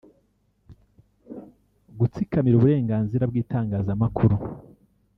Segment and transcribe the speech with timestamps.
[1.99, 4.35] Gutsikamira uburenganzira bw’itangazamakuru